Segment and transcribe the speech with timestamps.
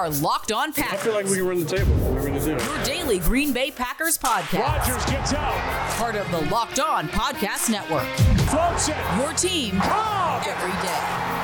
[0.00, 0.98] Are Locked On Packers.
[0.98, 1.92] I feel like we can run the table.
[2.10, 2.64] We're going to do.
[2.64, 4.58] Your daily Green Bay Packers podcast.
[4.58, 5.52] Rodgers gets out.
[5.98, 8.06] Part of the Locked On Podcast Network.
[8.48, 8.96] Floats it.
[9.18, 10.46] Your team Cobb.
[10.46, 11.39] every day.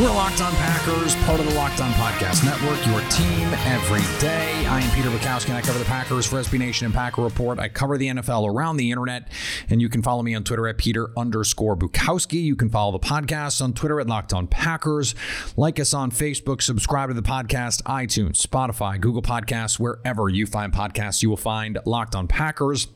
[0.00, 4.00] You are Locked On Packers, part of the Locked On Podcast Network, your team every
[4.18, 4.64] day.
[4.64, 7.58] I am Peter Bukowski, and I cover the Packers for SB Nation and Packer Report.
[7.58, 9.30] I cover the NFL around the internet,
[9.68, 12.42] and you can follow me on Twitter at Peter underscore Bukowski.
[12.42, 15.14] You can follow the podcast on Twitter at Locked On Packers.
[15.58, 20.72] Like us on Facebook, subscribe to the podcast, iTunes, Spotify, Google Podcasts, wherever you find
[20.72, 22.88] podcasts, you will find Locked On Packers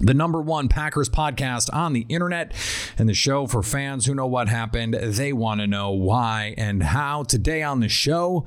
[0.00, 2.52] the number one Packers podcast on the internet
[2.98, 4.94] and the show for fans who know what happened.
[4.94, 7.24] They want to know why and how.
[7.24, 8.44] Today on the show,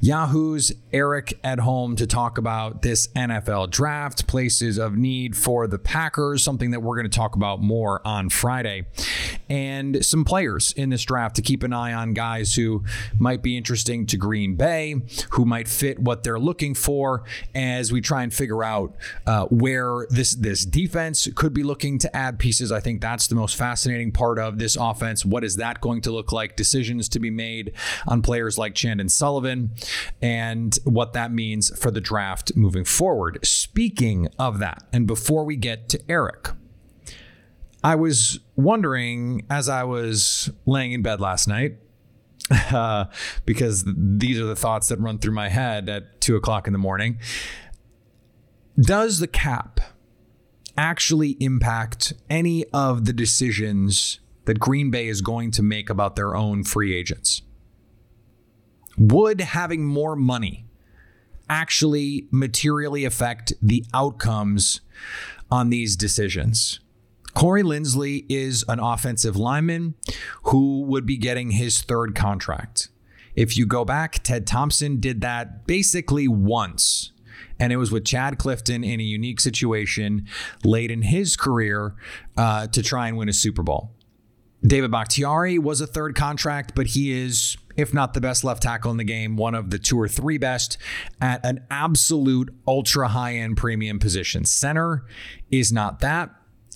[0.00, 6.42] Yahoo's Eric Edholm to talk about this NFL draft, places of need for the Packers,
[6.42, 8.86] something that we're going to talk about more on Friday,
[9.48, 12.84] and some players in this draft to keep an eye on guys who
[13.18, 14.96] might be interesting to Green Bay,
[15.30, 18.94] who might fit what they're looking for as we try and figure out
[19.26, 20.89] uh, where this this defense
[21.34, 22.70] could be looking to add pieces.
[22.72, 25.24] I think that's the most fascinating part of this offense.
[25.24, 26.56] What is that going to look like?
[26.56, 27.72] Decisions to be made
[28.06, 29.72] on players like Chandon Sullivan
[30.20, 33.38] and what that means for the draft moving forward.
[33.42, 36.50] Speaking of that, and before we get to Eric,
[37.82, 41.76] I was wondering as I was laying in bed last night,
[42.50, 43.06] uh,
[43.44, 46.78] because these are the thoughts that run through my head at two o'clock in the
[46.78, 47.18] morning.
[48.78, 49.80] Does the cap
[50.76, 56.34] actually impact any of the decisions that Green Bay is going to make about their
[56.34, 57.42] own free agents?
[58.98, 60.66] Would having more money
[61.48, 64.80] actually materially affect the outcomes
[65.50, 66.80] on these decisions?
[67.34, 69.94] Corey Linsley is an offensive lineman
[70.44, 72.88] who would be getting his third contract.
[73.36, 77.12] If you go back, Ted Thompson did that basically once.
[77.60, 80.26] And it was with Chad Clifton in a unique situation
[80.64, 81.94] late in his career
[82.36, 83.92] uh, to try and win a Super Bowl.
[84.62, 88.90] David Bakhtiari was a third contract, but he is, if not the best left tackle
[88.90, 90.76] in the game, one of the two or three best
[91.20, 94.44] at an absolute ultra high end premium position.
[94.44, 95.06] Center
[95.50, 96.30] is not that.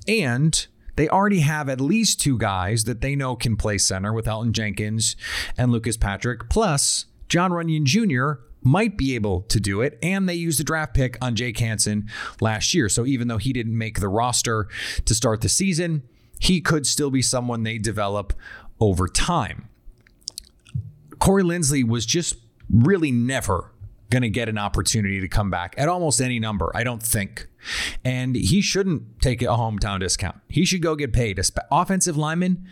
[0.07, 0.67] And
[0.97, 4.53] they already have at least two guys that they know can play center with Elgton
[4.53, 5.17] Jenkins
[5.59, 6.49] and Lucas Patrick.
[6.49, 8.43] Plus, Jon Runyan Jr.
[8.65, 9.99] might be able to do it.
[10.03, 12.09] And they used a draft pick on Jake Hanson
[12.41, 12.89] last year.
[12.89, 14.69] So even though he didn't make the roster
[15.05, 16.03] to start the season,
[16.41, 18.33] he could still be someone they develop
[18.81, 19.69] over time.
[21.19, 22.37] Corey Linsley was just
[22.71, 23.71] really never
[24.11, 27.49] going to get an opportunity to come back at almost any number, I don't think.
[28.05, 30.37] And he shouldn't take a hometown discount.
[30.49, 31.41] He should go get paid.
[31.71, 32.69] Offensive lineman,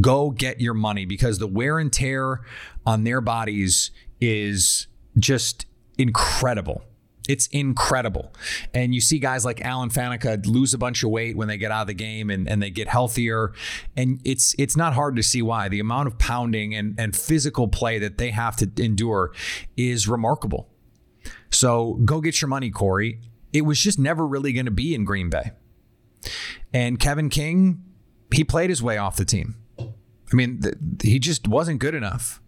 [0.00, 2.40] go get your money because the wear and tear
[2.84, 3.90] on their bodies
[4.20, 4.86] is
[5.18, 5.66] just
[5.98, 6.82] incredible.
[7.28, 8.32] It's incredible.
[8.72, 11.72] And you see guys like Alan Faneca lose a bunch of weight when they get
[11.72, 13.52] out of the game and, and they get healthier.
[13.96, 15.68] And it's it's not hard to see why.
[15.68, 19.32] The amount of pounding and, and physical play that they have to endure
[19.76, 20.68] is remarkable.
[21.50, 23.20] So go get your money, Corey.
[23.52, 25.52] It was just never really going to be in Green Bay.
[26.72, 27.82] And Kevin King,
[28.32, 29.56] he played his way off the team.
[29.78, 32.40] I mean, th- he just wasn't good enough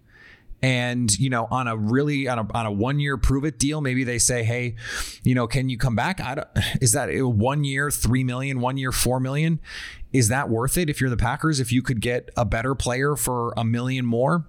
[0.62, 3.80] and you know on a really on a, on a one year prove it deal
[3.80, 4.74] maybe they say hey
[5.22, 6.20] you know can you come back?
[6.20, 6.48] I don't,
[6.80, 9.60] is that one year three million one year four million?
[10.12, 11.60] Is that worth it if you're the packers?
[11.60, 14.46] If you could get a better player for a million more?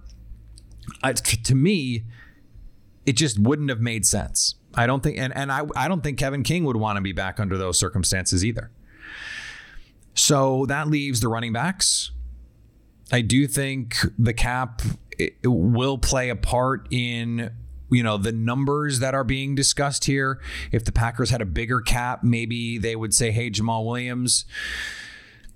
[1.02, 2.04] I, to me
[3.06, 4.56] it just wouldn't have made sense.
[4.74, 7.12] I don't think and, and I, I don't think kevin king would want to be
[7.12, 8.70] back under those circumstances either.
[10.14, 12.10] So that leaves the running backs.
[13.12, 14.82] I do think the cap
[15.44, 17.50] will play a part in
[17.90, 20.40] you know the numbers that are being discussed here.
[20.72, 24.44] If the Packers had a bigger cap, maybe they would say, "Hey, Jamaal Williams,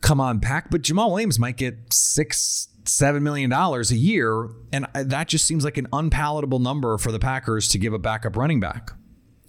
[0.01, 4.87] come on, pack." But Jamaal Williams might get six, seven million dollars a year, and
[4.95, 8.61] that just seems like an unpalatable number for the Packers to give a backup running
[8.61, 8.91] back.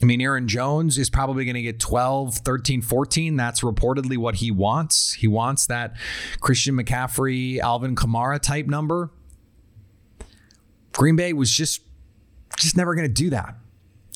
[0.02, 3.38] I mean, Aaron Jones is probably going to get 12, 13, 14.
[3.38, 5.14] That's reportedly what he wants.
[5.14, 5.96] He wants that
[6.42, 9.12] Christian McCaffrey, Alvin Kamara type number.
[10.96, 11.82] Green Bay was just
[12.58, 13.56] just never going to do that.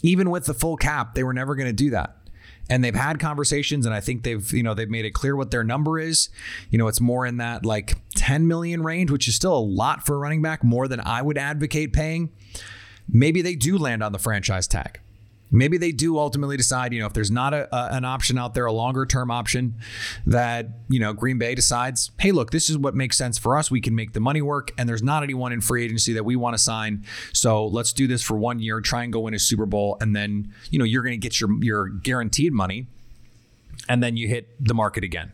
[0.01, 2.15] Even with the full cap, they were never going to do that.
[2.69, 5.51] And they've had conversations and I think they've, you know, they've made it clear what
[5.51, 6.29] their number is.
[6.69, 10.05] You know, it's more in that like 10 million range, which is still a lot
[10.05, 12.31] for a running back, more than I would advocate paying.
[13.07, 14.99] Maybe they do land on the franchise tag.
[15.51, 18.53] Maybe they do ultimately decide, you know, if there's not a, a, an option out
[18.53, 19.75] there, a longer term option,
[20.27, 23.71] that, you know, Green Bay decides, hey, look, this is what makes sense for us.
[23.71, 26.35] We can make the money work, and there's not anyone in free agency that we
[26.35, 27.03] want to sign.
[27.33, 30.15] So let's do this for one year, try and go win a Super Bowl, and
[30.15, 32.85] then, you know, you're going to get your, your guaranteed money,
[33.87, 35.31] and then you hit the market again.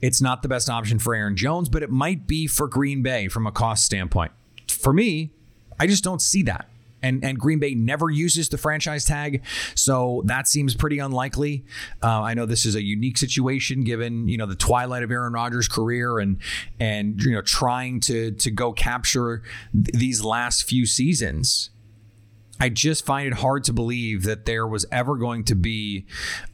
[0.00, 3.28] It's not the best option for Aaron Jones, but it might be for Green Bay
[3.28, 4.32] from a cost standpoint.
[4.66, 5.30] For me,
[5.78, 6.69] I just don't see that
[7.02, 9.44] and and Green Bay never uses the franchise tag,
[9.74, 11.64] so that seems pretty unlikely.
[12.02, 15.32] Uh, I know this is a unique situation given you know the twilight of Aaron
[15.32, 16.38] Rodgers' career and
[16.78, 19.42] and you know trying to to go capture
[19.72, 21.70] th- these last few seasons.
[22.60, 26.04] I just find it hard to believe that there was ever going to be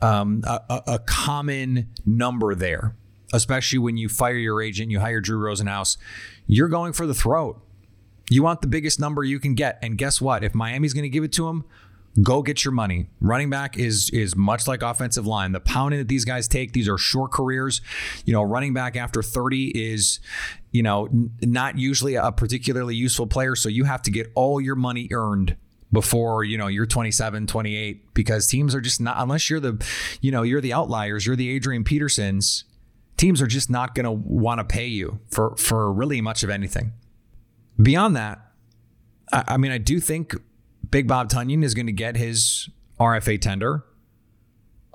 [0.01, 2.95] um, a, a common number there,
[3.33, 5.97] especially when you fire your agent, you hire Drew Rosenhaus,
[6.47, 7.61] you're going for the throat.
[8.31, 9.79] You want the biggest number you can get.
[9.83, 10.43] And guess what?
[10.43, 11.65] If Miami's going to give it to him,
[12.23, 13.09] go get your money.
[13.21, 15.53] Running back is is much like offensive line.
[15.53, 17.81] The pounding that these guys take, these are short careers.
[18.25, 20.21] You know, running back after 30 is,
[20.73, 24.61] you know, n- not usually a particularly useful player, so you have to get all
[24.61, 25.57] your money earned
[25.93, 29.83] before, you know, you're 27, 28 because teams are just not unless you're the,
[30.21, 32.65] you know, you're the outliers, you're the Adrian Petersons,
[33.17, 36.51] teams are just not going to want to pay you for for really much of
[36.51, 36.93] anything.
[37.81, 38.41] Beyond that,
[39.33, 40.35] I, I mean, I do think
[40.91, 42.69] Big Bob Tonyan is going to get his
[42.99, 43.85] RFA tender.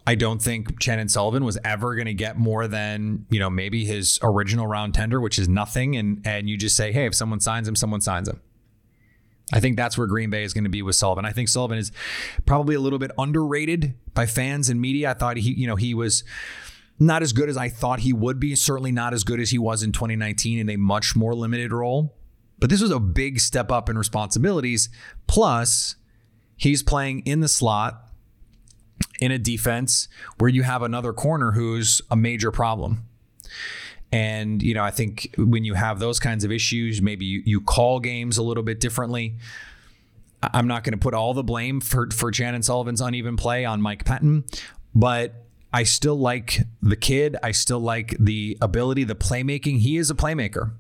[0.08, 3.86] I don't think Chandon Sullivan was ever going to get more than you know maybe
[3.86, 5.96] his original round tender, which is nothing.
[5.96, 8.42] And and you just say, hey, if someone signs him, someone signs him.
[9.54, 11.26] I think that's where Green Bay is going to be with Sullivan.
[11.26, 11.92] I think Sullivan is
[12.46, 15.12] probably a little bit underrated by fans and media.
[15.12, 16.24] I thought he, you know, he was
[17.00, 18.56] not as good as I thought he would be.
[18.56, 22.16] Certainly not as good as he was in 2019 in a much more limited role.
[22.62, 24.88] But this was a big step up in responsibilities.
[25.28, 25.96] Plus,
[26.56, 28.08] he's playing in the slot
[29.20, 33.04] in a defense where you have another corner who's a major problem.
[34.12, 37.62] And, you know, I think when you have those kinds of issues, maybe you, you
[37.62, 39.38] call games a little bit differently.
[40.44, 43.82] I'm not going to put all the blame for, for Chandon Sullivan's uneven play on
[43.82, 44.44] Mike Pettine,
[44.94, 47.38] but I still like the kid.
[47.42, 49.80] I still like the ability, the playmaking.
[49.80, 50.74] He is a playmaker.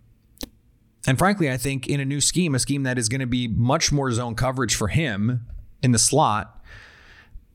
[1.07, 3.47] And frankly, I think in a new scheme, a scheme that is going to be
[3.47, 5.47] much more zone coverage for him
[5.81, 6.61] in the slot,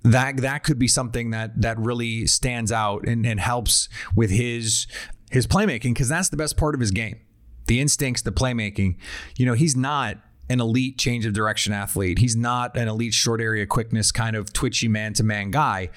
[0.02, 4.86] that that could be something that that really stands out and, and helps with his
[5.30, 7.20] his playmaking because that's the best part of his game.
[7.66, 8.96] The instincts, the playmaking.
[9.36, 10.18] You know, he's not
[10.48, 12.18] an elite change of direction athlete.
[12.18, 15.90] He's not an elite short area quickness kind of twitchy man to man guy,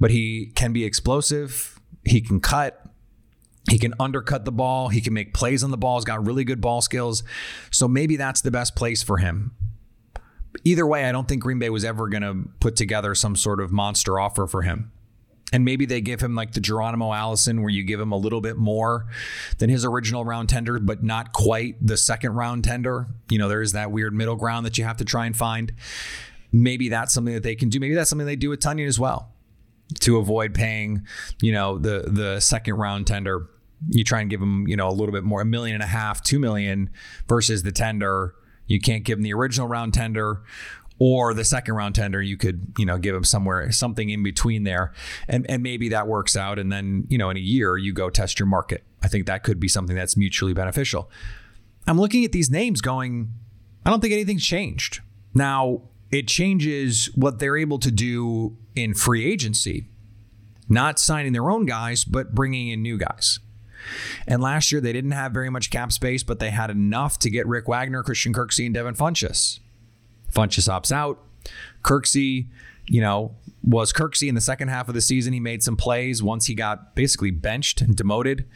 [0.00, 1.80] but he can be explosive.
[2.04, 2.87] He can cut.
[3.68, 4.88] He can undercut the ball.
[4.88, 5.98] He can make plays on the ball.
[5.98, 7.22] He's got really good ball skills.
[7.70, 9.52] So maybe that's the best place for him.
[10.64, 13.60] Either way, I don't think Green Bay was ever going to put together some sort
[13.60, 14.90] of monster offer for him.
[15.52, 18.40] And maybe they give him like the Geronimo Allison, where you give him a little
[18.40, 19.06] bit more
[19.58, 23.06] than his original round tender, but not quite the second round tender.
[23.30, 25.72] You know, there is that weird middle ground that you have to try and find.
[26.52, 27.80] Maybe that's something that they can do.
[27.80, 29.32] Maybe that's something they do with Tonyan as well
[30.00, 31.06] to avoid paying,
[31.40, 33.48] you know, the the second round tender
[33.88, 35.86] you try and give them, you know, a little bit more, a million and a
[35.86, 36.90] half, two million
[37.28, 38.34] versus the tender.
[38.66, 40.42] You can't give them the original round tender
[40.98, 42.20] or the second round tender.
[42.20, 44.92] You could, you know, give them somewhere, something in between there.
[45.28, 46.58] And, and maybe that works out.
[46.58, 48.84] And then, you know, in a year, you go test your market.
[49.02, 51.10] I think that could be something that's mutually beneficial.
[51.86, 53.32] I'm looking at these names going,
[53.86, 55.00] I don't think anything's changed.
[55.34, 59.88] Now, it changes what they're able to do in free agency,
[60.68, 63.40] not signing their own guys, but bringing in new guys.
[64.26, 67.30] And last year, they didn't have very much cap space, but they had enough to
[67.30, 69.60] get Rick Wagner, Christian Kirksey, and Devin Funchess.
[70.32, 71.22] Funchess opts out.
[71.82, 72.46] Kirksey,
[72.86, 75.32] you know, was Kirksey in the second half of the season.
[75.32, 78.46] He made some plays once he got basically benched and demoted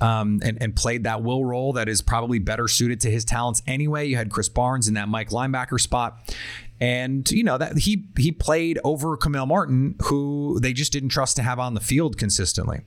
[0.00, 3.62] um, and, and played that will role that is probably better suited to his talents
[3.66, 4.06] anyway.
[4.06, 6.36] You had Krys Barnes in that Mike linebacker spot.
[6.78, 11.36] And you know that he he played over Kamal Martin, who they just didn't trust
[11.36, 12.82] to have on the field consistently.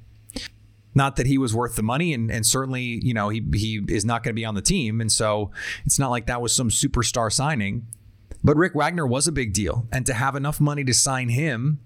[0.96, 4.05] Not that he was worth the money, and, and certainly, you know, he he is
[4.05, 5.51] not going to be on the team, and so
[5.86, 7.86] it's not like that was some superstar signing.
[8.43, 9.88] But Rick Wagner was a big deal.
[9.91, 11.79] And to have enough money to sign him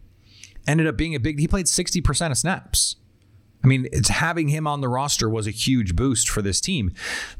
[0.67, 2.95] ended up being a big, he played 60% of snaps.
[3.63, 6.91] I mean, it's having him on the roster was a huge boost for this team.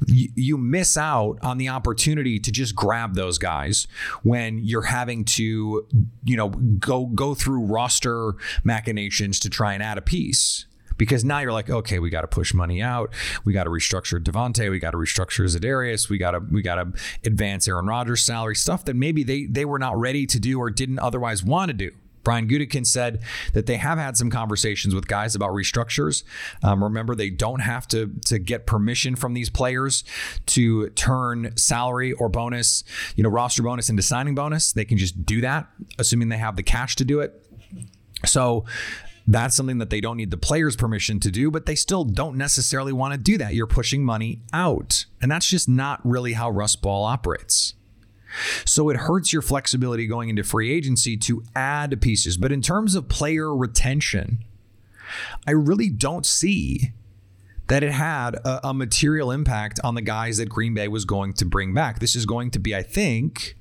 [0.07, 3.87] You, you, miss out on the opportunity to just grab those guys
[4.23, 5.85] when you're having to,
[6.23, 10.65] you know, go go through roster machinations to try and add a piece.
[11.03, 13.13] Because now you're like, okay, we got to push money out.
[13.43, 14.71] We got to restructure Davante.
[14.71, 16.07] We got to restructure Za'Darius.
[16.07, 16.93] We got to we got to
[17.25, 20.69] advance Aaron Rodgers' salary stuff that maybe they they were not ready to do or
[20.69, 21.91] didn't otherwise want to do.
[22.23, 26.23] Brian Gutekunst said that they have had some conversations with guys about restructures.
[26.63, 30.05] Um, remember, they don't have to to get permission from these players
[30.45, 32.85] to turn salary or bonus,
[33.17, 34.71] you know, roster bonus into signing bonus.
[34.71, 35.67] They can just do that,
[35.99, 37.45] assuming they have the cash to do it.
[38.25, 38.63] So
[39.25, 42.37] that's something that they don't need the players' permission to do, but they still don't
[42.37, 43.53] necessarily want to do that.
[43.53, 45.05] You're pushing money out.
[45.21, 47.75] And that's just not really how Russ Ball operates.
[48.65, 52.35] So it hurts your flexibility going into free agency to add pieces.
[52.35, 54.43] But in terms of player retention,
[55.47, 56.93] I really don't see
[57.67, 61.33] that it had a, a, material impact on the guys that Green Bay was going
[61.33, 61.99] to bring back.
[61.99, 63.55] This is going to be, I think,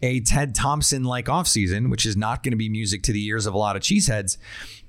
[0.00, 3.44] a Ted Thompson like offseason, which is not going to be music to the ears
[3.44, 4.38] of a lot of cheeseheads,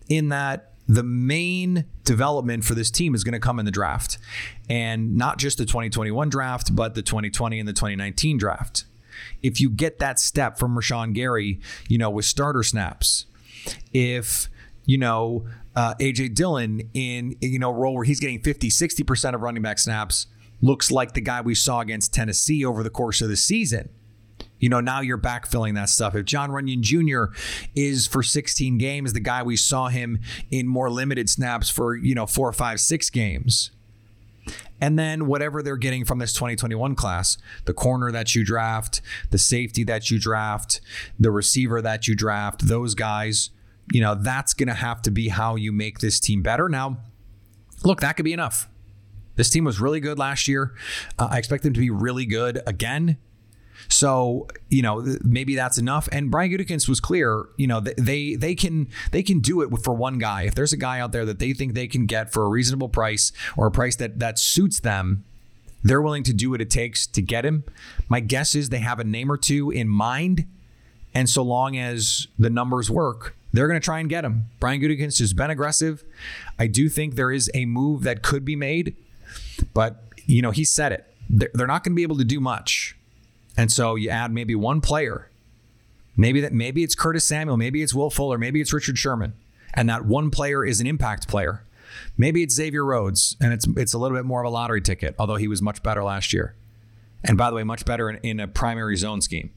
[0.10, 4.18] in that the main development for this team is going to come in the draft.
[4.68, 8.86] And not just the 2021 draft, but the 2020 and the 2019 draft
[9.42, 13.26] if you get that step from Rashan Gary, you know, with starter snaps,
[13.94, 14.50] if,
[14.86, 19.42] you know, uh, AJ Dillon in, you know, role where he's getting 50, 60% of
[19.42, 20.28] running back snaps
[20.62, 23.90] looks like the guy we saw against Tennessee over the course of the season.
[24.60, 26.16] You know, now you're backfilling that stuff.
[26.16, 27.34] If Jon Runyan Jr.
[27.76, 30.20] is for 16 games, the guy we saw him
[30.52, 33.72] in more limited snaps for, you know, four, five, six games
[34.82, 39.02] and then whatever they're getting from this 2021 class the corner that you draft,
[39.32, 40.82] the safety that you draft,
[41.20, 43.50] the receiver that you draft, those guys,
[43.92, 46.70] you know, that's going to have to be how you make this team better.
[46.70, 46.98] Now,
[47.84, 48.70] look, that could be enough.
[49.36, 50.74] This team was really good last year.
[51.18, 53.18] Uh, I expect them to be really good again.
[53.88, 56.10] So you know maybe that's enough.
[56.12, 57.46] And Brian Gutekunst was clear.
[57.58, 60.44] You know they they can they can do it for one guy.
[60.44, 62.90] If there's a guy out there that they think they can get for a reasonable
[62.90, 65.24] price or a price that that suits them,
[65.84, 67.64] they're willing to do what it takes to get him.
[68.10, 70.46] My guess is they have a name or two in mind.
[71.14, 74.46] And so long as the numbers work, they're going to try and get him.
[74.60, 76.04] Brian Gutekunst has been aggressive.
[76.60, 78.96] I do think there is a move that could be made,
[79.74, 81.06] but you know he said it.
[81.30, 82.96] They're not going to be able to do much.
[83.60, 85.30] And so you add maybe one player.
[86.16, 89.34] Maybe that maybe it's Curtis Samuel, maybe it's Will Fuller, maybe it's Richard Sherman.
[89.74, 91.66] And that one player is an impact player.
[92.18, 95.14] Maybe it's Xavier Rhodes, and it's it's a little bit more of a lottery ticket,
[95.20, 96.56] although he was much better last year.
[97.22, 99.52] And by the way, much better in, in a primary zone scheme.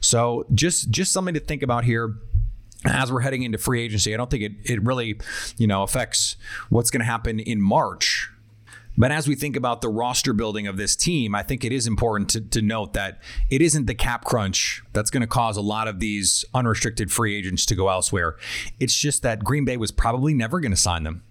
[0.00, 2.16] So just just something to think about here
[2.86, 4.14] as we're heading into free agency.
[4.14, 5.20] I don't think it it really,
[5.58, 6.36] you know, affects
[6.70, 8.30] what's going to happen in March
[9.00, 11.86] but as we think about the roster building of this team, I think it is
[11.86, 15.62] important to, to note that it isn't the cap crunch that's going to cause a
[15.62, 18.36] lot of these unrestricted free agents to go elsewhere.
[18.78, 21.22] It's just that Green Bay was probably never going to sign them.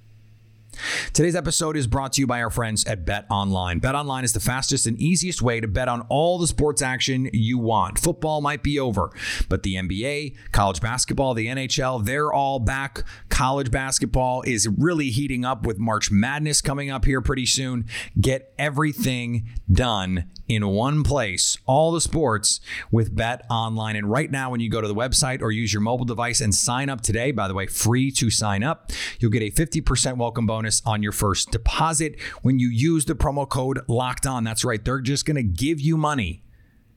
[1.14, 3.80] Today's episode is brought to you by our friends at Bet Online.
[3.80, 7.30] Bet Online is the fastest and easiest way to bet on all the sports action
[7.34, 8.00] you want.
[8.00, 9.12] Football might be over,
[9.48, 13.04] but the NBA, college basketball, the NHL, they're all back.
[13.30, 17.86] College basketball is really heating up with March Madness coming up here pretty soon.
[18.20, 22.60] Get everything done in one place, all the sports
[22.92, 23.96] with Bet Online.
[23.96, 26.54] And right now, when you go to the website or use your mobile device and
[26.54, 30.48] sign up today, by the way, free to sign up, you'll get a 50% welcome
[30.48, 34.44] bonus on your first deposit when you use the promo code locked on.
[34.44, 36.44] That's right, they're just going to give you money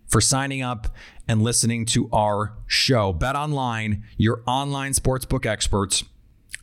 [0.06, 0.88] for signing up
[1.26, 3.12] and listening to our show.
[3.12, 6.04] Bet Online, your online sportsbook experts.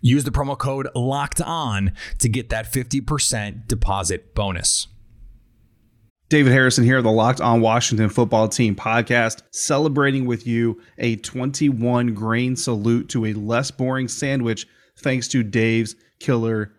[0.02, 4.88] Use the promo code locked on to get that 50% deposit bonus.
[6.30, 12.14] David Harrison here, the Locked On Washington Football Team podcast, celebrating with you a 21
[12.14, 14.68] grain salute to a less boring sandwich
[15.00, 16.72] thanks to Dave's Killer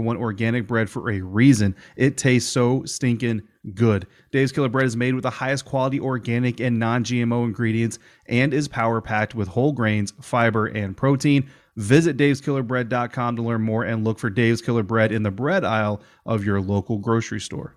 [0.00, 1.76] one organic bread for a reason.
[1.96, 3.42] It tastes so stinking
[3.74, 4.06] good.
[4.30, 8.54] Dave's Killer Bread is made with the highest quality organic and non GMO ingredients and
[8.54, 11.50] is power packed with whole grains, fiber, and protein.
[11.76, 16.00] Visit daveskillerbread.com to learn more and look for Dave's Killer Bread in the bread aisle
[16.26, 17.74] of your local grocery store.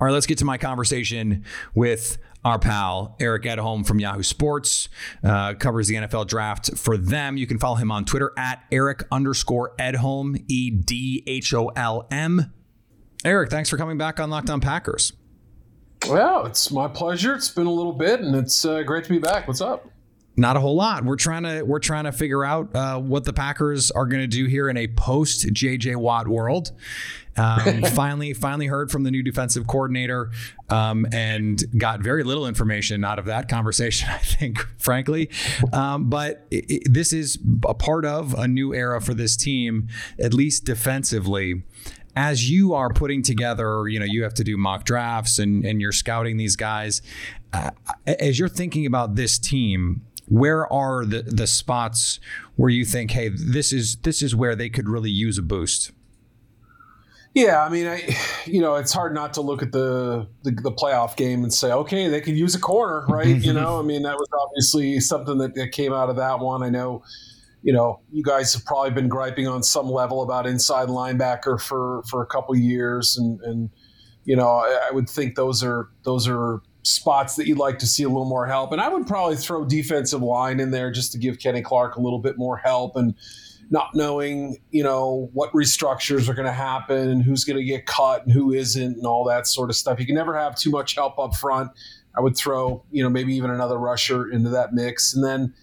[0.00, 1.44] All right, let's get to my conversation
[1.74, 4.88] with our pal Eric Edholm from Yahoo Sports.
[5.22, 7.36] Uh, covers the NFL draft for them.
[7.36, 12.06] You can follow him on Twitter at Eric underscore Edholm, E D H O L
[12.12, 12.52] M.
[13.24, 15.12] Eric, thanks for coming back on Locked On Packers.
[16.08, 17.34] Well, it's my pleasure.
[17.34, 19.48] It's been a little bit, and it's uh, great to be back.
[19.48, 19.90] What's up?
[20.36, 21.04] Not a whole lot.
[21.04, 24.28] We're trying to we're trying to figure out uh, what the Packers are going to
[24.28, 26.70] do here in a post JJ Watt world.
[27.36, 30.30] Um, finally, finally heard from the new defensive coordinator,
[30.68, 34.08] um, and got very little information out of that conversation.
[34.12, 35.30] I think, frankly,
[35.72, 39.88] um, but it, it, this is a part of a new era for this team,
[40.18, 41.62] at least defensively
[42.16, 45.82] as you are putting together, you know, you have to do mock drafts and, and
[45.82, 47.02] you're scouting these guys.
[47.52, 47.70] Uh,
[48.06, 52.18] as you're thinking about this team, where are the, the spots
[52.56, 55.92] where you think, hey, this is this is where they could really use a boost?
[57.36, 58.16] Yeah, I mean, I,
[58.46, 61.70] you know, it's hard not to look at the, the, the playoff game and say,
[61.70, 63.12] okay, they could use a corner, mm-hmm.
[63.12, 63.36] right?
[63.36, 66.62] you know, I mean, that was obviously something that, that came out of that one.
[66.62, 67.04] I know,
[67.62, 72.02] you know, you guys have probably been griping on some level about inside linebacker for
[72.08, 73.70] for a couple years, and and
[74.24, 77.86] you know, I, I would think those are those are spots that you'd like to
[77.86, 78.70] see a little more help.
[78.70, 82.00] And I would probably throw defensive line in there just to give Kenny Clark a
[82.00, 83.14] little bit more help and
[83.70, 87.86] not knowing, you know, what restructures are going to happen and who's going to get
[87.86, 89.98] cut and who isn't and all that sort of stuff.
[89.98, 91.72] You can never have too much help up front.
[92.16, 95.14] I would throw, you know, maybe even another rusher into that mix.
[95.14, 95.54] And then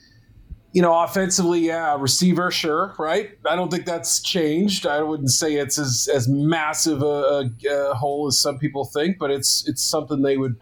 [0.74, 3.38] you know, offensively, yeah, receiver, sure, right?
[3.46, 4.88] I don't think that's changed.
[4.88, 9.30] I wouldn't say it's as, as massive a, a, hole as some people think, but
[9.30, 10.56] it's it's something they would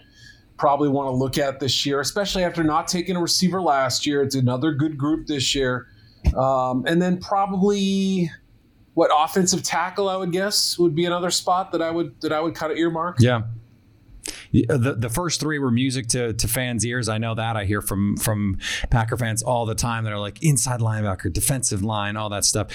[0.58, 4.22] probably want to look at this year, especially after not taking a receiver last year.
[4.22, 5.88] It's another good group this year,
[6.36, 8.30] um, and then probably
[8.94, 12.40] what offensive tackle I would guess would be another spot that I would that I
[12.42, 13.18] would kind of earmark.
[13.20, 13.44] Yeah,
[14.52, 17.10] the the first three were music to to fans' ears.
[17.10, 17.56] I know that.
[17.56, 21.84] I hear from from Packer fans all the time that are like inside linebacker, defensive
[21.84, 22.68] line, all that stuff.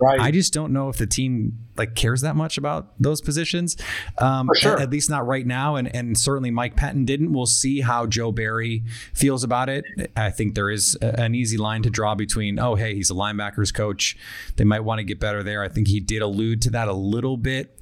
[0.00, 0.20] Right.
[0.20, 3.76] I just don't know if the team like cares that much about those positions.
[4.18, 4.76] Um, sure.
[4.76, 7.32] At, at, least not right now, and and certainly Mike Pettine didn't.
[7.32, 8.82] We'll see how Joe Barry
[9.14, 9.84] feels about it.
[10.16, 12.58] I think there is a, an easy line to draw between.
[12.58, 14.16] Oh, hey, he's a linebackers coach.
[14.56, 15.62] They might want to get better there.
[15.62, 17.76] I think he did allude to that a little bit.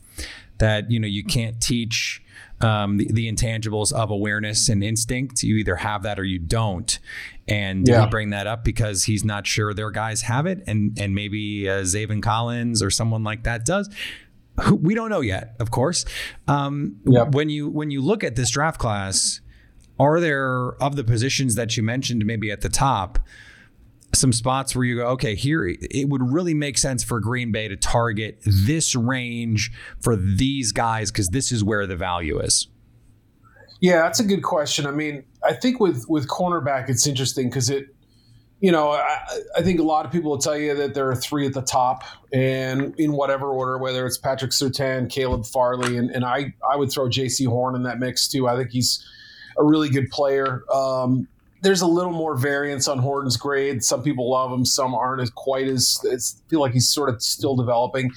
[0.59, 2.21] That you know you can't teach
[2.61, 5.43] um, the, the, intangibles of awareness and instinct.
[5.43, 6.99] You either have that or you don't.
[7.47, 8.05] And yeah.
[8.05, 11.69] he bring that up because he's not sure their guys have it, and and maybe
[11.69, 13.89] uh, Zaven Collins or someone like that does.
[14.73, 16.05] We don't know yet, of course.
[16.49, 16.97] Um.
[17.05, 19.41] When you when you look at this draft class,
[20.01, 23.19] are there of the positions that you mentioned maybe at the top?
[24.15, 27.69] Some spots where you go, okay, here it would really make sense for Green Bay
[27.69, 32.69] to target this range for these guys because this is where the value is?
[33.81, 34.87] Yeah, that's a good question.
[34.87, 37.87] I mean, I think with with cornerback, it's interesting because it,
[38.61, 39.19] you know, I,
[39.57, 41.63] I, think a lot of people will tell you that there are three at the
[41.63, 46.77] top, and in whatever order, whether it's Patrick Surtain, Caleb Farley, and, and I I
[46.77, 48.49] would throw Jaycee Horn in that mix too.
[48.49, 49.07] I think he's
[49.57, 50.65] a really good player.
[50.73, 51.29] Um,
[51.63, 53.83] there's a little more variance on Horton's grade.
[53.83, 56.41] Some people love him, some aren't as quite as.
[56.49, 58.11] Feel like he's sort of still developing.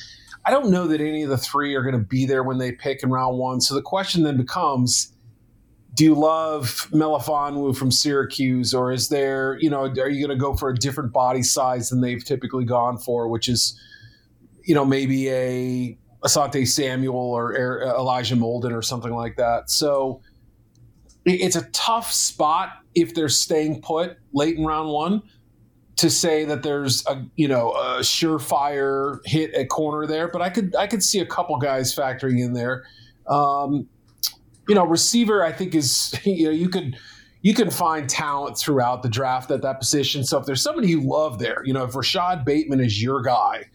[0.46, 2.72] I don't know that any of the three are going to be there when they
[2.72, 3.62] pick in round one.
[3.62, 5.14] So the question then becomes:
[5.96, 10.42] Do you love Melifonwu from Syracuse, or is there, you know, are you going to
[10.42, 13.80] go for a different body size than they've typically gone for, which is,
[14.64, 19.70] you know, maybe a Asante Samuel or er, Elijah Molden or something like that?
[19.72, 20.22] So
[21.26, 25.22] it's a tough spot if they're staying put late in round one
[25.98, 30.50] to say that there's a you know a surefire hit at corner there, but I
[30.50, 32.86] could I could see a couple guys factoring in there.
[33.28, 33.88] Um,
[34.68, 36.98] you know, receiver I think is you know you could
[37.42, 40.24] you can find talent throughout the draft at that position.
[40.24, 43.66] So if there's somebody you love there, you know, if Rashod Bateman is your guy,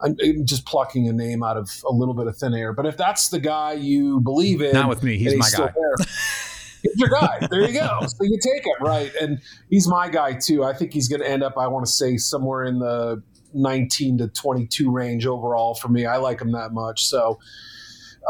[0.00, 2.72] I'm, I'm just plucking a name out of a little bit of thin air.
[2.72, 5.72] But if that's the guy you believe in, not with me, he's, he's my guy.
[6.82, 7.46] He's your guy.
[7.50, 8.00] There you go.
[8.06, 9.12] So you take it, right?
[9.20, 9.40] And
[9.70, 10.64] he's my guy too.
[10.64, 13.22] I think he's going to end up, I want to say, somewhere in the
[13.54, 16.06] 19 to 22 range overall for me.
[16.06, 17.06] I like him that much.
[17.06, 17.38] So,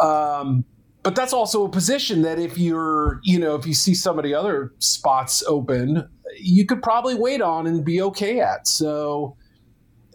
[0.01, 0.65] um,
[1.03, 4.25] but that's also a position that if you're, you know, if you see some of
[4.25, 8.69] the other spots open, you could probably wait on and be okay at.
[8.69, 9.37] So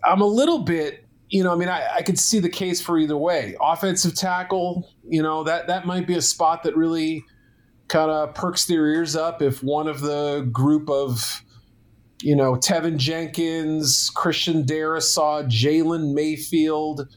[0.03, 2.97] I'm a little bit you know, I mean, I, I could see the case for
[2.97, 3.55] either way.
[3.59, 7.23] Offensive tackle, you know, that that might be a spot that really
[7.87, 11.43] kind of perks their ears up if one of the group of,
[12.21, 17.07] you know, Teven Jenkins, Christian Darrisaw, Jalen Mayfield.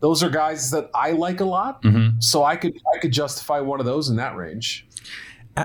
[0.00, 2.20] Those are guys that I like a lot, mm-hmm.
[2.20, 4.87] so I could I could justify one of those in that range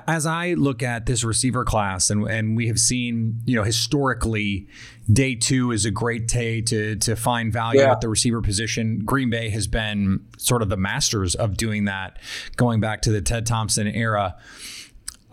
[0.07, 4.67] as I look at this receiver class, and and we have seen, you know, historically,
[5.11, 7.91] day two is a great day to to find value yeah.
[7.91, 9.01] at the receiver position.
[9.03, 12.17] Green Bay has been sort of the masters of doing that,
[12.55, 14.35] going back to the Ted Thompson era.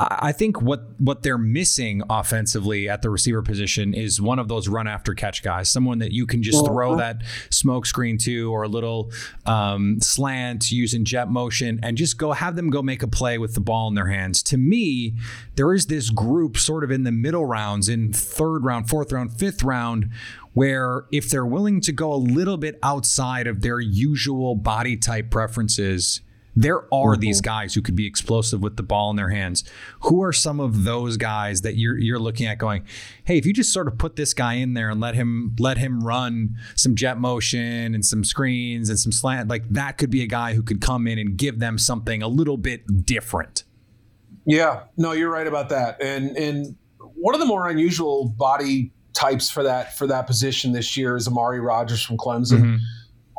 [0.08, 4.68] I think what what they're missing offensively at the receiver position is one of those
[4.68, 6.98] run after catch guys, someone that you can just throw uh-huh.
[6.98, 9.10] that smoke screen to or a little
[9.46, 13.54] um, slant using jet motion and just go have them go make a play with
[13.54, 14.42] the ball in their hands.
[14.44, 15.14] To me,
[15.56, 19.38] there is this group sort of in the middle rounds, in third round, fourth round,
[19.38, 20.10] fifth round,
[20.54, 25.30] where if they're willing to go a little bit outside of their usual body type
[25.30, 26.22] preferences
[26.56, 27.20] there are mm-hmm.
[27.20, 29.64] these guys who could be explosive with the ball in their hands.
[30.02, 32.84] Who are some of those guys that you're you're looking at going,
[33.24, 35.78] hey, if you just sort of put this guy in there and let him let
[35.78, 40.22] him run some jet motion and some screens and some slant, like that could be
[40.22, 43.64] a guy who could come in and give them something a little bit different.
[44.44, 46.02] Yeah, no, you're right about that.
[46.02, 50.96] And and one of the more unusual body types for that for that position this
[50.96, 52.60] year is Amari Rodgers from Clemson.
[52.60, 52.76] Mm-hmm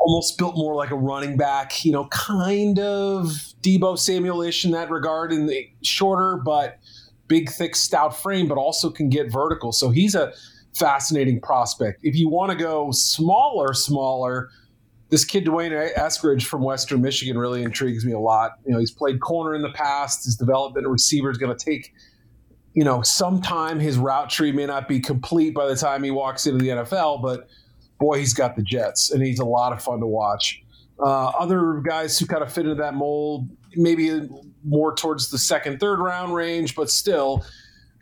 [0.01, 3.27] almost built more like a running back, you know, kind of
[3.61, 6.79] Deebo Samuel-ish in that regard, in the shorter but
[7.27, 9.71] big, thick, stout frame, but also can get vertical.
[9.71, 10.33] So he's a
[10.75, 11.99] fascinating prospect.
[12.03, 14.49] If you want to go smaller, smaller,
[15.09, 18.53] this kid D'Wayne Eskridge from Western Michigan really intrigues me a lot.
[18.65, 20.25] You know, he's played corner in the past.
[20.25, 21.93] His development receiver is going to take,
[22.73, 23.79] you know, some time.
[23.79, 27.21] His route tree may not be complete by the time he walks into the NFL,
[27.21, 27.47] but
[28.01, 30.61] boy, he's got the Jets, and he's a lot of fun to watch.
[30.99, 34.27] Uh, other guys who kind of fit into that mold, maybe
[34.65, 37.45] more towards the second, third round range, but still.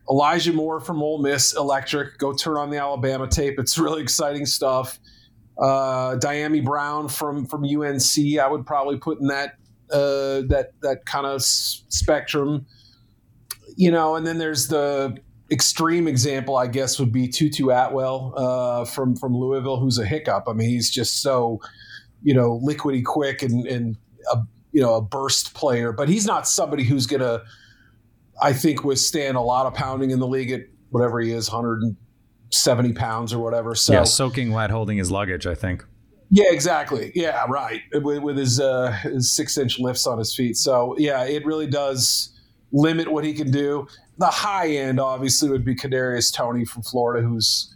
[0.09, 2.17] Elijah Moore from Ole Miss, electric.
[2.17, 3.59] Go turn on the Alabama tape.
[3.59, 4.99] It's really exciting stuff.
[5.61, 9.53] Uh, Dyami Brown from from UNC, I would probably put in that
[9.91, 12.65] uh, that that kind of s- spectrum.
[13.75, 15.15] You know, and then there's the
[15.51, 20.45] extreme example, I guess, would be Tutu Atwell uh, from from Louisville, who's a hiccup.
[20.47, 21.59] I mean, he's just so
[22.23, 23.97] you know liquidy quick and and
[24.31, 24.37] a
[24.71, 27.41] you know a burst player, but he's not somebody who's gonna,
[28.41, 32.93] I think, withstand a lot of pounding in the league at whatever he is, 170
[32.93, 33.75] pounds or whatever.
[33.75, 35.47] So yeah, soaking wet, holding his luggage.
[35.47, 35.85] I think.
[36.31, 37.11] Yeah, exactly.
[37.15, 37.81] Yeah, right.
[37.91, 40.57] With, with his, uh, his six inch lifts on his feet.
[40.57, 42.39] So yeah, it really does
[42.71, 43.87] limit what he can do
[44.19, 47.73] the high end obviously would be Kadarius Toney from Florida, who's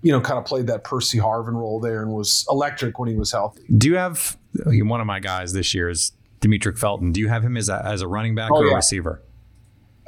[0.00, 3.16] you know kind of played that Percy Harvin role there and was electric when he
[3.16, 3.62] was healthy.
[3.76, 7.12] Do you have one of my guys this year is Demetric Felton?
[7.12, 8.72] Do you have him as a, as a running back oh, or yeah.
[8.72, 9.22] a receiver?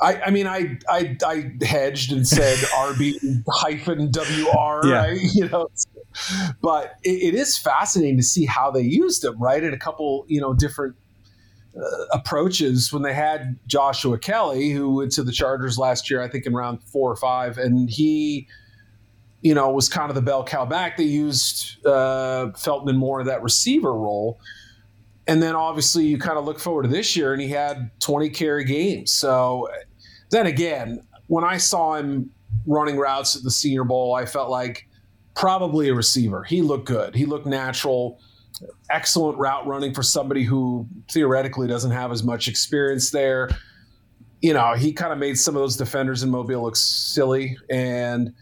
[0.02, 5.06] I, I, mean, I, I, I hedged and said RB hyphen WR, yeah.
[5.06, 5.20] right?
[5.34, 5.68] You know,
[6.60, 9.62] but it, it is fascinating to see how they used him, right?
[9.62, 10.96] In a couple, you know, different
[11.76, 16.28] uh, approaches when they had Joshua Kelly, who went to the Chargers last year, I
[16.28, 18.46] think in round four or five, and he,
[19.42, 20.96] you know, was kind of the bell cow back.
[20.96, 24.38] They used uh, Felton in more of that receiver role.
[25.26, 28.28] And then obviously you kind of look forward to this year, and he had 20
[28.30, 29.10] carry games.
[29.10, 29.68] So
[30.30, 32.30] then again, when I saw him
[32.66, 34.86] running routes at the Senior Bowl, I felt like
[35.34, 36.44] probably a receiver.
[36.44, 37.14] He looked good.
[37.14, 38.20] He looked natural
[38.90, 43.50] excellent route running for somebody who theoretically doesn't have as much experience there.
[44.40, 47.56] You know, he kind of made some of those defenders in Mobile look silly.
[47.70, 48.32] And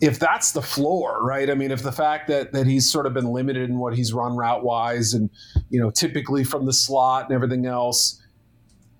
[0.00, 1.48] if that's the floor, right?
[1.48, 4.12] I mean, if the fact that that he's sort of been limited in what he's
[4.12, 5.30] run route wise and,
[5.70, 8.22] you know, typically from the slot and everything else,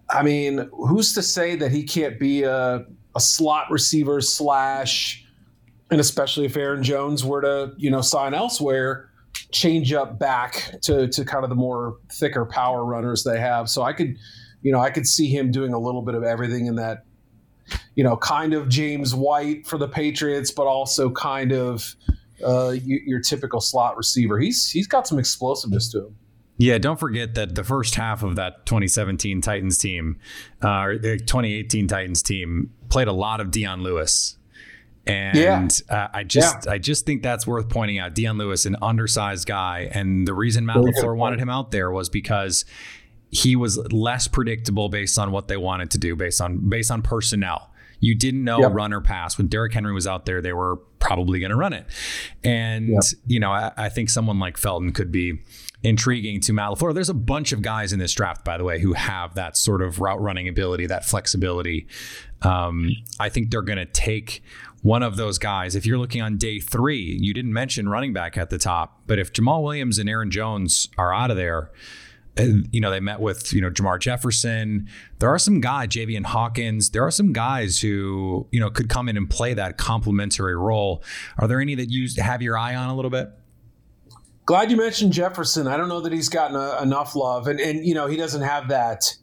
[0.09, 5.27] I mean, who's to say that he can't be a, a slot receiver slash,
[5.91, 9.11] and especially if Aaron Jones were to, you know, sign elsewhere,
[9.53, 13.69] change up back to to kind of the more thicker power runners they have.
[13.69, 14.17] So I could,
[14.63, 17.05] you know, I could see him doing a little bit of everything in that,
[17.95, 21.97] you know, kind of James White for the Patriots, but also kind of
[22.45, 24.39] uh, you, your typical slot receiver.
[24.39, 26.17] He's he's got some explosiveness to him.
[26.59, 30.19] Yeah, don't forget that the first half of that 2017 Titans team,
[30.65, 34.39] uh, or the 2018 Titans team, played a lot of Dion Lewis.
[35.07, 35.95] And yeah.
[35.95, 36.73] uh, I just yeah.
[36.73, 38.15] I just think that's worth pointing out.
[38.15, 42.09] Dion Lewis, an undersized guy, and the reason Matt LaFleur wanted him out there was
[42.09, 42.65] because
[43.31, 47.03] he was less predictable based on what they wanted to do, based on based on
[47.03, 47.71] personnel.
[47.99, 48.73] You didn't know Yep.
[48.75, 49.39] run or pass.
[49.39, 51.87] When Derrick Henry was out there, they were probably going to run it.
[52.45, 53.03] And, Yep.
[53.27, 55.41] you know, I, I think someone like Felton could be
[55.83, 56.93] intriguing to Matt LaFleur.
[56.93, 59.81] There's a bunch of guys in this draft, by the way, who have that sort
[59.81, 61.87] of route running ability, that flexibility.
[62.43, 64.43] Um, I think they're going to take
[64.87, 65.75] one of those guys.
[65.75, 69.19] If you're looking on day three, you didn't mention running back at the top, but
[69.19, 71.73] if Jamaal Williams and Aaron Jones are out of there,
[72.39, 74.89] uh, you know, they met with, you know, Jermar Jefferson.
[75.19, 76.91] There are some guys, Javian Hawkins.
[76.91, 81.03] There are some guys who, you know, could come in and play that complementary role.
[81.39, 83.31] Are there any that you have your eye on a little bit?
[84.45, 85.67] Glad you mentioned Jefferson.
[85.67, 88.43] I don't know that he's gotten a, enough love, and and you know he doesn't
[88.43, 89.17] have that.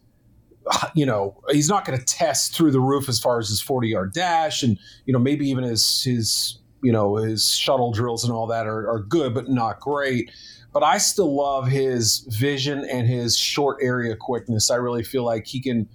[0.95, 3.87] You know he's not going to test through the roof as far as his forty
[3.89, 8.31] yard dash, and you know maybe even his his you know his shuttle drills and
[8.31, 10.31] all that are, are good, but not great.
[10.71, 14.71] But I still love his vision and his short area quickness.
[14.71, 15.87] I really feel like he can,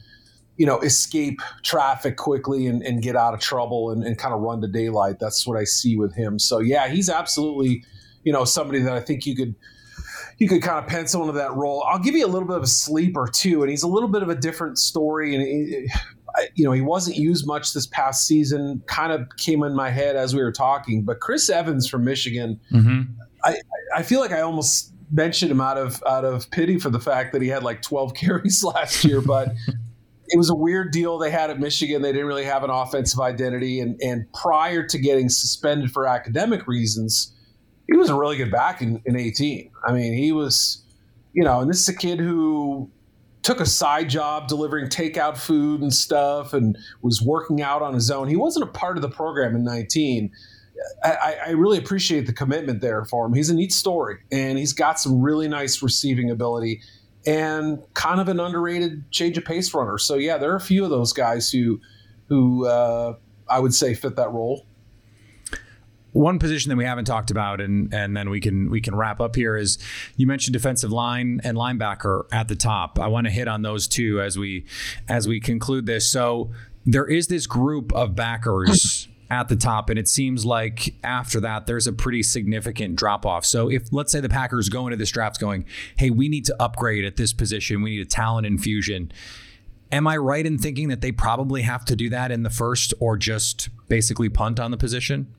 [0.56, 4.40] you know, escape traffic quickly and, and get out of trouble and, and kind of
[4.40, 5.18] run to daylight.
[5.18, 6.38] That's what I see with him.
[6.38, 7.84] So yeah, he's absolutely
[8.24, 9.54] you know somebody that I think you could
[10.38, 11.84] you could kind of pencil into that role.
[11.88, 14.22] I'll give you a little bit of a sleeper too, and he's a little bit
[14.22, 15.34] of a different story.
[15.34, 15.88] And he,
[16.54, 18.82] you know he wasn't used much this past season.
[18.86, 22.60] Kind of came in my head as we were talking, but Chris Evans from Michigan,
[22.72, 23.12] Mm-hmm.
[23.94, 27.32] I feel like I almost mentioned him out of out of pity for the fact
[27.32, 29.52] that he had like 12 carries last year, but.
[30.30, 32.02] It was a weird deal they had at Michigan.
[32.02, 36.66] They didn't really have an offensive identity, and and prior to getting suspended for academic
[36.66, 37.32] reasons,
[37.90, 39.70] he was a really good back in, in 18.
[39.86, 40.82] I mean, he was,
[41.32, 42.90] you know, and this is a kid who
[43.42, 48.10] took a side job delivering takeout food and stuff and was working out on his
[48.10, 48.28] own.
[48.28, 50.30] He wasn't a part of the program in 19.
[51.02, 53.32] I, I- really appreciate the commitment there for him.
[53.34, 56.80] He's a neat story, and he's got some really nice receiving ability
[57.26, 59.98] and kind of an underrated change of pace runner.
[59.98, 61.80] So yeah, there are a few of those guys who
[62.28, 63.14] who uh,
[63.48, 64.66] I would say fit that role.
[66.18, 69.20] One position that we haven't talked about, and and then we can we can wrap
[69.20, 69.78] up here is
[70.16, 72.98] you mentioned defensive line and linebacker at the top.
[72.98, 74.66] I want to hit on those two as we
[75.08, 76.10] as we conclude this.
[76.10, 76.50] So
[76.84, 81.66] there is this group of backers at the top, and it seems like after that
[81.66, 83.46] there's a pretty significant drop off.
[83.46, 85.66] So if let's say the Packers go into this draft going,
[85.98, 89.12] hey, we need to upgrade at this position, we need a talent infusion.
[89.92, 92.92] Am I right in thinking that they probably have to do that in the first,
[92.98, 95.32] or just basically punt on the position?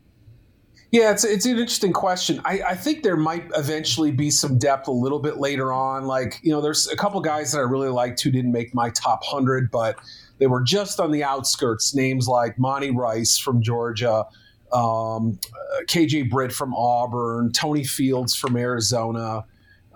[0.92, 2.42] Yeah, it's it's an interesting question.
[2.46, 6.06] I, I think there might eventually be some depth a little bit later on.
[6.06, 8.90] Like you know, there's a couple guys that I really liked who didn't make my
[8.90, 9.98] top hundred, but
[10.40, 11.94] they were just on the outskirts.
[11.94, 14.26] Names like Monty Rice from Georgia,
[14.74, 19.46] um, uh, KJ Britt from Auburn, Tony Fields from Arizona.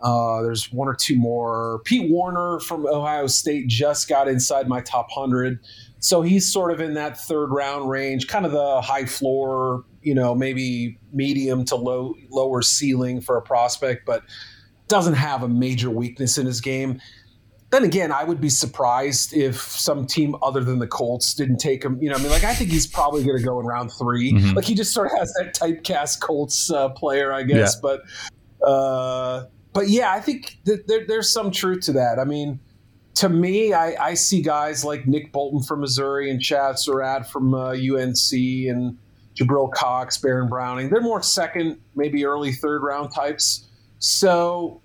[0.03, 1.79] Uh, there's one or two more.
[1.85, 5.59] Pete Werner from Ohio State just got inside my top 100.
[6.03, 10.13] So he's sort of in that third round range, kind of the high floor, you
[10.13, 14.21] know, maybe medium to low lower ceiling for a prospect, but
[14.89, 16.99] doesn't have a major weakness in his game.
[17.69, 21.81] Then again, I would be surprised if some team other than the Colts didn't take
[21.85, 21.97] him.
[22.01, 24.33] You know, I mean, like I think he's probably going to go in round 3
[24.33, 24.55] Mhm.
[24.55, 27.77] Like he just sort of has that typecast Colts uh, player, I guess.
[27.81, 28.01] But
[28.61, 32.19] uh, but yeah, I think that there, there's some truth to that.
[32.19, 32.59] I mean,
[33.15, 37.53] to me, I, I see guys like Nick Bolton from Missouri and Chazz Surratt from
[37.53, 38.97] uh, UNC and
[39.35, 40.89] Jabril Cox, Baron Browning.
[40.89, 43.67] They're more second, maybe early third round types.
[43.99, 44.81] So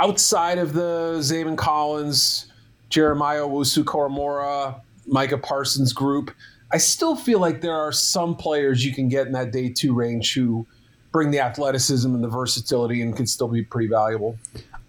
[0.00, 2.46] outside of the Zaven Collins,
[2.88, 6.30] Jeremiah Owusu-Koramoah, Micah Parsons group,
[6.72, 9.92] I still feel like there are some players you can get in that day two
[9.92, 10.66] range who
[11.12, 14.38] bring the athleticism and the versatility and can still be pretty valuable.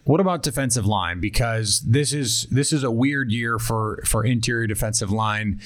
[0.03, 1.19] What about defensive line?
[1.19, 5.61] Because this is this is a weird year for for interior defensive line.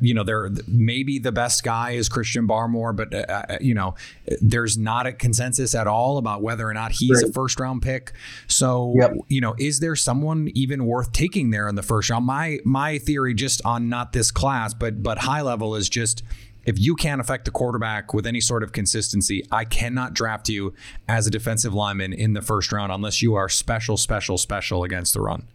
[0.00, 3.96] You know, there maybe the best guy is Christian Barmore, but uh, you know,
[4.40, 8.12] there's not a consensus at all about whether or not he's a first round pick.
[8.46, 9.16] So, Yep.
[9.28, 12.24] you know, is there someone even worth taking there in the first round?
[12.24, 16.22] My my theory, just on not this class, but but high level, is just
[16.68, 20.74] if you can't affect the quarterback with any sort of consistency, I cannot draft you
[21.08, 25.14] as a defensive lineman in the first round unless you are special, special, special against
[25.14, 25.48] the run.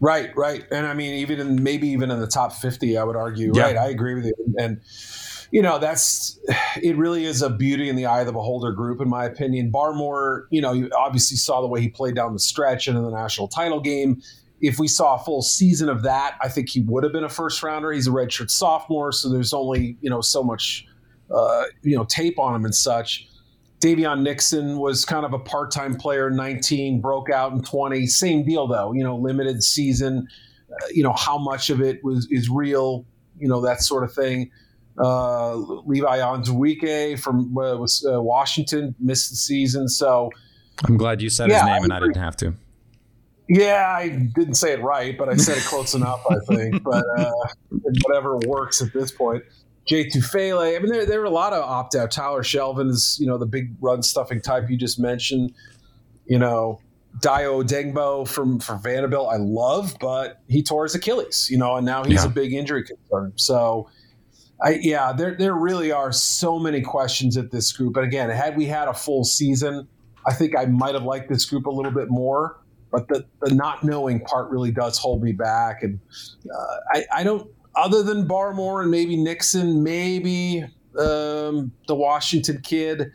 [0.00, 0.64] Right, right.
[0.72, 3.52] And I mean, even in maybe even in the top 50, I would argue.
[3.54, 3.62] Yeah.
[3.62, 3.76] Right.
[3.76, 4.34] I agree with you.
[4.58, 4.80] And,
[5.52, 6.40] you know, that's
[6.82, 9.70] it really is a beauty in the eye of the beholder group, in my opinion.
[9.70, 13.04] Barmore, you know, you obviously saw the way he played down the stretch and in
[13.04, 14.20] the national title game.
[14.60, 17.28] If we saw a full season of that, I think he would have been a
[17.28, 17.92] first rounder.
[17.92, 20.86] He's a redshirt sophomore, so there's only, you know, so much,
[21.34, 23.28] uh, you know, tape on him and such.
[23.80, 28.06] Daviyon Nixon was kind of a part-time player in 19, broke out in 20.
[28.06, 30.26] Same deal though, you know, limited season.
[30.70, 33.06] Uh, you know how much of it was is real.
[33.38, 34.50] you know that sort of thing.
[34.98, 35.54] Uh,
[35.86, 40.30] Levi Onwuzurike from uh, was, uh, Washington missed the season, so
[40.84, 42.54] I'm glad you said Yeah, his I name and I didn't have to.
[43.48, 46.82] Yeah, I didn't say it right, but I said it close enough, I think.
[46.82, 47.30] But uh,
[48.04, 49.42] whatever works at this point.
[49.86, 50.76] Jay Tufele.
[50.76, 52.10] I mean, there, there were a lot of opt out.
[52.10, 55.52] Tyler Shelvin is, you know, the big run stuffing type you just mentioned.
[56.26, 56.80] You know,
[57.22, 61.48] Dio Dengbo from for Vanderbilt, I love, but he tore his Achilles.
[61.50, 62.26] You know, and now he's Yeah.
[62.26, 63.32] a big injury concern.
[63.36, 63.88] So,
[64.62, 67.96] I yeah, there there really are so many questions at this group.
[67.96, 69.88] And again, had we had a full season,
[70.26, 72.60] I think I might have liked this group a little bit more.
[72.90, 75.82] But the, the not knowing part really does hold me back.
[75.82, 76.00] And
[76.52, 80.64] uh, I, I don't, other than Barmore and maybe Nixon, maybe
[80.98, 83.12] um, the Washington kid,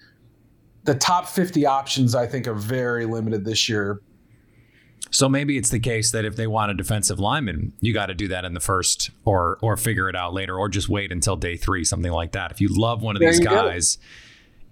[0.84, 4.02] the top 50 options I think are very limited this year.
[5.14, 8.16] So maybe it's the case that if they want a defensive lineman, you got to
[8.16, 11.36] do that in the first, or or figure it out later, or just wait until
[11.36, 12.52] day three, something like that.
[12.52, 14.04] If you love one of There these guys, go.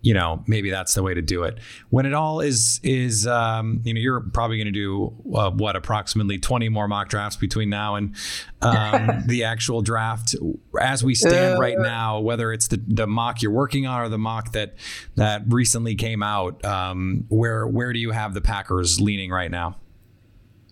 [0.01, 1.59] You know maybe that's the way to do it.
[1.89, 5.75] When it all is is, um, you know, you're probably going to do uh, what
[5.75, 8.15] approximately 20 more mock drafts between now and
[8.61, 10.35] um, the actual draft.
[10.79, 14.17] As we stand right now, whether it's the the mock you're working on or the
[14.17, 14.75] mock that
[15.15, 19.75] that recently came out, um, where where do you have the Packers leaning right now?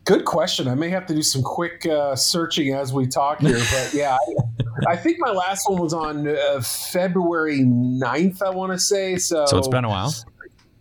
[0.09, 0.67] Good question.
[0.67, 4.17] I may have to do some quick uh, searching as we talk here, but yeah,
[4.87, 9.17] I, I think my last one was on uh, February 9th, I want to say.
[9.17, 10.11] So, So it's been a while.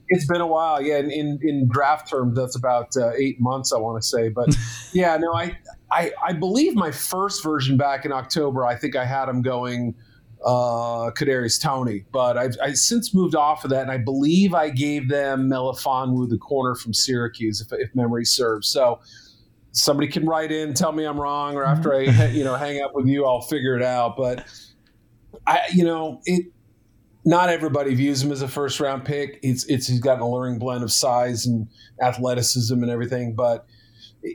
[0.09, 0.97] It's been a while, yeah.
[0.97, 4.31] In in, in draft terms, that's about uh, eight months, I want to say.
[4.31, 4.57] But
[4.95, 5.59] yeah, no, I,
[5.93, 9.95] I I believe my first version back in October, I think I had him going
[10.45, 14.71] uh, Kadarius Toney, but I've, I've since moved off of that, and I believe I
[14.71, 18.69] gave them Melifonwu, the corner from Syracuse, if, if memory serves.
[18.69, 19.01] So
[19.73, 22.95] somebody can write in, tell me I'm wrong, or after I you know hang up
[22.95, 24.17] with you, I'll figure it out.
[24.17, 24.47] But
[25.47, 26.47] I, you know, it
[27.25, 29.39] not everybody views him as a first round pick.
[29.43, 31.69] It's it's he's got an alluring blend of size and
[32.01, 33.67] athleticism and everything, but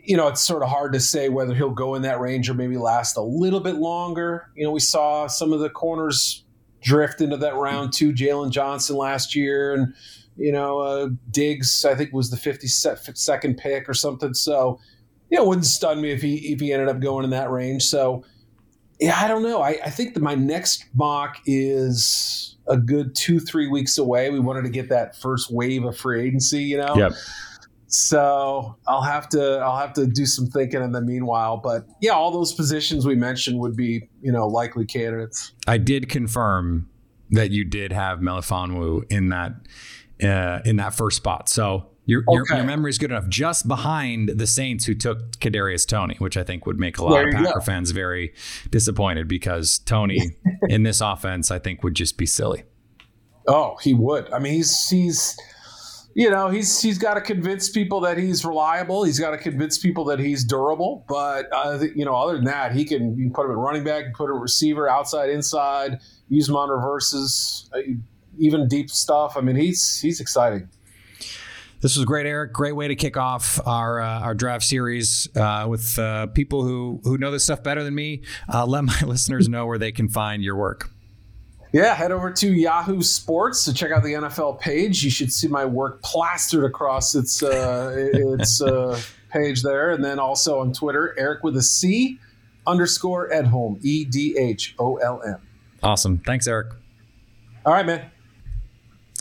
[0.04, 2.54] you know, it's sort of hard to say whether he'll go in that range or
[2.54, 4.50] maybe last a little bit longer.
[4.56, 6.44] You know, we saw some of the corners
[6.82, 8.14] drift into that round two.
[8.14, 9.94] Jaylon Johnson last year, and
[10.38, 14.34] you know, uh, Diggs I think was the fifty second pick or something.
[14.34, 14.80] So,
[15.30, 17.50] you know, it wouldn't stun me if he if he ended up going in that
[17.50, 17.84] range.
[17.84, 18.24] So,
[19.00, 19.62] yeah, I don't know.
[19.62, 24.30] I, I think that my next mock is a good two three weeks away.
[24.30, 26.64] We wanted to get that first wave of free agency.
[26.64, 26.96] You know.
[27.94, 31.58] So I'll have to I'll have to do some thinking in the meanwhile.
[31.58, 35.52] But yeah, all those positions we mentioned would be you know likely candidates.
[35.68, 36.90] I did confirm
[37.30, 39.54] that you did have Melifonwu in that
[40.24, 41.50] uh, in that first spot.
[41.50, 42.56] So your, your Okay.
[42.58, 43.28] your memory is good enough.
[43.30, 47.12] Just behind the Saints, who took Kadarius Toney, which I think would make a lot
[47.12, 47.62] There of Packer go.
[47.62, 48.34] fans very
[48.72, 50.36] disappointed because Toney
[50.68, 52.64] in this offense, I think, would just be silly.
[53.48, 54.32] Oh, he would.
[54.34, 55.38] I mean, he's he's
[56.16, 59.04] you know he's he's got to convince people that he's reliable.
[59.04, 61.06] He's got to convince people that he's durable.
[61.08, 63.84] But uh, you know, other than that, he can you can put him at running
[63.84, 66.00] back, put at receiver, outside, inside,
[66.30, 67.80] use him on reverses, uh,
[68.38, 69.36] even deep stuff.
[69.38, 70.70] I mean, he's he's exciting.
[71.84, 72.54] This was great, Eric.
[72.54, 77.02] Great way to kick off our uh, our draft series uh, with uh, people who
[77.04, 78.22] who know this stuff better than me.
[78.52, 80.93] Uh, let my listeners know where they can find your work.
[81.74, 85.04] Yeah, head over to Yahoo Sports to check out the NFL page.
[85.04, 90.20] You should see my work plastered across its uh, its uh, page there, and then
[90.20, 92.20] also on Twitter, Eric with a C
[92.68, 95.42] underscore Edholm, E D H O L M.
[95.82, 96.20] Awesome.
[96.20, 96.74] Thanks, Eric.
[97.66, 98.12] All right, man.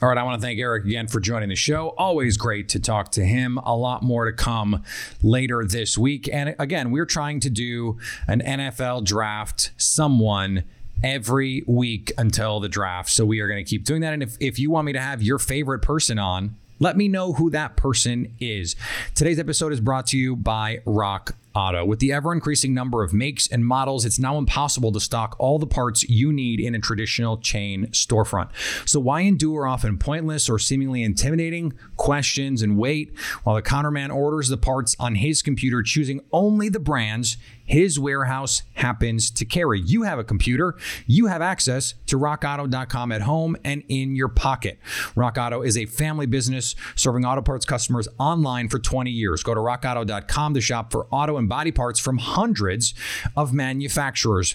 [0.02, 1.94] All right, I want to thank Eric again for joining the show.
[1.96, 3.56] Always great to talk to him.
[3.58, 4.82] A lot more to come
[5.22, 6.28] later this week.
[6.30, 10.64] And again, we're trying to do an NFL draft someone
[11.02, 13.10] every week until the draft.
[13.10, 14.12] So we are going to keep doing that.
[14.12, 17.34] And if, if you want me to have your favorite person on, let me know
[17.34, 18.74] who that person is.
[19.14, 21.84] Today's episode is brought to you by Rock Auto.
[21.84, 25.60] With the ever increasing number of makes and models, it's now impossible to stock all
[25.60, 28.48] the parts you need in a traditional chain storefront.
[28.88, 34.48] So, why endure often pointless or seemingly intimidating questions and wait while the counterman orders
[34.48, 37.36] the parts on his computer, choosing only the brands
[37.72, 39.80] his warehouse happens to carry?
[39.80, 44.78] You have a computer, you have access to rockauto.com at home and in your pocket.
[45.16, 49.42] Rock Auto is a family business serving auto parts customers online for 20 years.
[49.42, 52.92] Go to rockauto.com to shop for auto and body parts from hundreds
[53.38, 54.54] of manufacturers.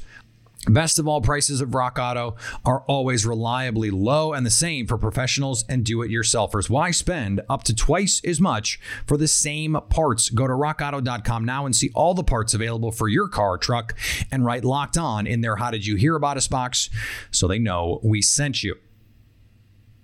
[0.66, 2.36] Best of all, prices of Rock Auto
[2.66, 6.70] are always reliably low and the same for professionals and do it yourselfers.
[6.70, 10.30] Why spend up to twice as much for the same parts?
[10.30, 13.96] Go to rockauto.com now and see all the parts available for your car, truck,
[14.32, 16.90] and write locked on in their How Did You Hear About Us box
[17.32, 18.76] so they know we sent you.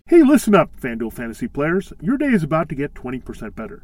[0.07, 1.91] Hey, listen up, FanDuel fantasy players.
[2.01, 3.83] Your day is about to get 20% better.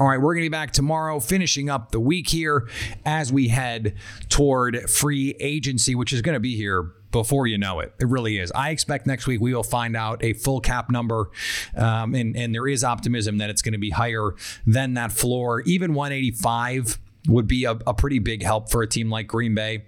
[0.00, 2.66] All right, we're going to be back tomorrow, finishing up the week here
[3.04, 3.96] as we head
[4.30, 7.92] toward free agency, which is going to be here before you know it.
[8.00, 8.50] It really is.
[8.52, 11.28] I expect next week we will find out a full cap number,
[11.76, 14.30] um, and and there is optimism that it's going to be higher
[14.66, 15.60] than that floor.
[15.66, 16.98] Even 185
[17.28, 19.84] would be a, a pretty big help for a team like Green Bay.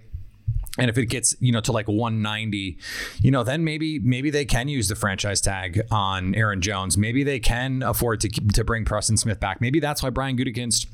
[0.77, 2.77] And if it gets, you know, to like 190,
[3.21, 6.97] you know, then maybe maybe they can use the franchise tag on Aaron Jones.
[6.97, 9.61] Maybe they can afford to to bring Preston Smith back.
[9.61, 10.87] Maybe that's why Brian Gutekunst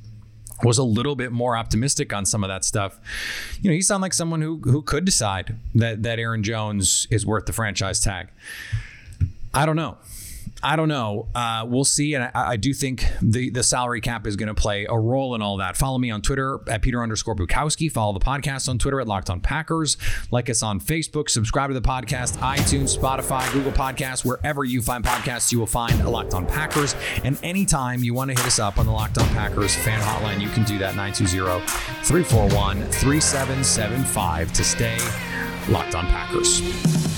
[0.64, 3.00] was a little bit more optimistic on some of that stuff.
[3.62, 7.26] You know, you sound like someone who who could decide that that Aaron Jones is
[7.26, 8.30] worth the franchise tag.
[9.54, 9.98] I don't know.
[10.62, 11.28] I don't know.
[11.34, 12.14] Uh, we'll see.
[12.16, 15.36] And I, I, do think the, the salary cap is going to play a role
[15.36, 15.78] in all that.
[15.78, 17.90] Follow me on Twitter at Peter underscore Bukowski.
[17.90, 19.98] Follow the podcast on Twitter at Locked on Packers.
[20.32, 21.30] Like us on Facebook.
[21.30, 26.06] Subscribe to the podcast, iTunes, Spotify, Google Podcasts, wherever you find podcasts, you will find
[26.06, 26.96] Locked on Packers.
[27.24, 30.42] And anytime you want to hit us up on the Locked on Packers fan hotline,
[30.42, 31.66] you can do that 920
[32.04, 34.98] 341 3775 to stay
[35.70, 37.09] Locked on Packers.